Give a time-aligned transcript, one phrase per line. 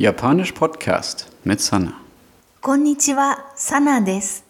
[0.00, 1.94] Japanisch Podcast mit Sana.
[2.60, 4.44] こんにちは、サナです。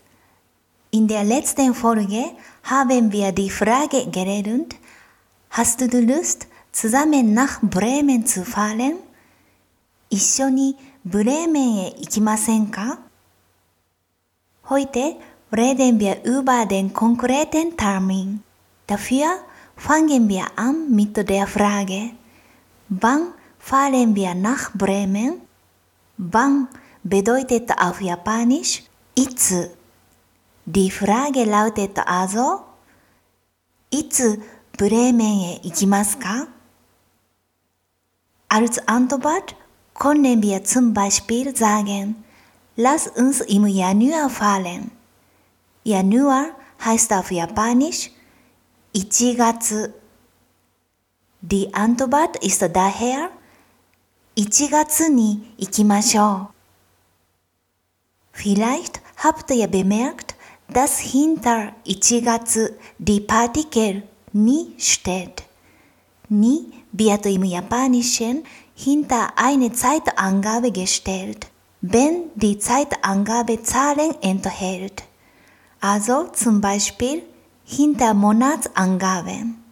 [0.93, 2.35] In der letzten Folge
[2.65, 4.77] haben wir die Frage gelernt,
[5.51, 8.97] Hast du Lust, zusammen nach Bremen zu fahren?
[10.11, 12.99] 一緒にブレーメンへ行きませんか
[14.69, 15.17] Heute
[15.53, 18.43] reden wir über den konkreten Termin.
[18.87, 19.27] Dafür
[19.77, 22.11] fangen wir an mit der Frage,
[22.89, 25.42] wann fahren wir nach Bremen?
[26.18, 26.68] Wann
[27.04, 28.84] bedeutet auf Japanisch
[29.16, 29.70] itsu.
[30.66, 32.62] Die Frage lautet also,
[33.90, 34.38] itsu
[34.78, 36.18] Bremen e ikimasu?
[38.50, 39.56] Als Antwort
[39.94, 42.24] können wir zum Beispiel sagen,
[42.76, 44.92] lass uns im Januar fahren.
[45.84, 46.48] Januar
[46.84, 48.12] heißt auf Japanisch
[48.96, 49.88] 1 Gatsu.
[51.42, 53.30] Die Antwort ist daher
[54.41, 56.57] 1月に行きましょう。
[58.33, 60.35] Vielleicht habt ihr bemerkt,
[60.71, 64.03] dass hinter 1月 die Partikel
[64.35, 65.45] ni steht.
[66.29, 71.47] Ni wird im Japanischen hinter eine Zeitangabe gestellt,
[71.81, 75.05] wenn die Zeitangabe Zahlen enthält.
[75.81, 77.23] Also zum Beispiel
[77.65, 79.63] hinter Monatsangaben.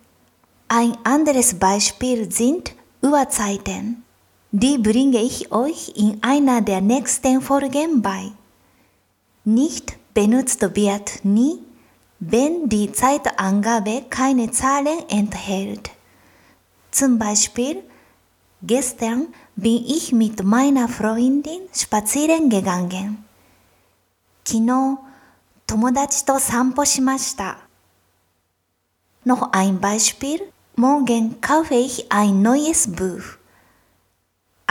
[0.68, 4.04] Ein anderes Beispiel sind Uhrzeiten.
[4.52, 8.30] Die bringe ich euch in einer der nächsten Folgen bei.
[9.44, 11.58] Nicht benutzt wird nie,
[12.20, 15.90] wenn die Zeitangabe keine Zahlen enthält.
[16.90, 17.82] Zum Beispiel,
[18.62, 23.24] gestern bin ich mit meiner Freundin spazieren gegangen.
[24.46, 24.98] 昨日、
[25.66, 27.58] 友達と散歩しました。
[29.24, 30.52] Noch ein Beispiel.
[30.76, 33.37] Morgen kaufe ich ein neues Buch.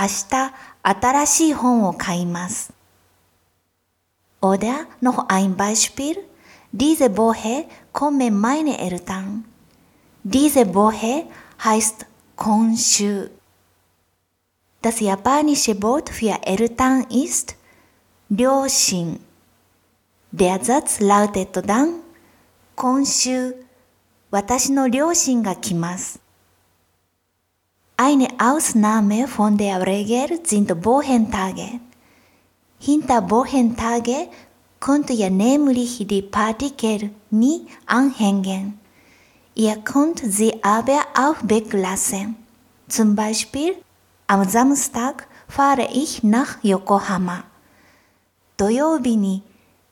[0.01, 0.53] 明日、
[0.85, 2.73] 新しい本を買います。
[4.41, 6.25] Oder noch ein Beispiel.
[6.73, 9.45] Diese Woche kommen meine Eltern.
[10.25, 11.27] Diese Woche
[11.65, 13.33] heißt 今週。
[14.81, 17.57] Das japanische Wort für Eltern ist
[18.31, 19.19] 両親。
[20.31, 22.03] Der Satz lautet dann
[22.77, 23.67] 今週
[24.31, 26.21] 私の両親が来ます。
[28.08, 31.80] Eine Ausnahme von der Regel sind Wochentage.
[32.80, 34.28] Hinter Wochentage
[34.80, 38.80] könnt ihr nämlich die Partikel nie anhängen.
[39.56, 42.36] Ihr könnt sie aber auch weglassen.
[42.88, 43.76] Zum Beispiel,
[44.28, 47.44] am Samstag fahre ich nach Yokohama.
[48.56, 49.42] 土曜日に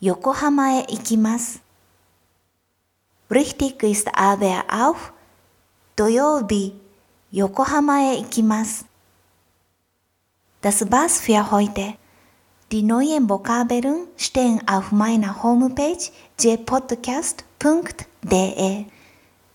[0.02, 1.62] 横浜へ行きます。
[3.30, 4.98] Richtig ist aber auch
[5.96, 6.76] 土曜日
[7.32, 8.86] 横浜へ行きます。
[10.62, 11.96] Das war's für heute.
[12.72, 17.46] Die neuen Vokabeln stehen auf meiner Homepage jpodcast.de.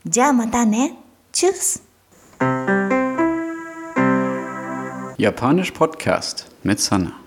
[0.06, 0.96] じゃあまたね。
[1.32, 1.82] Tschüss!
[5.18, 7.18] Japanisch Podcast mit Sana.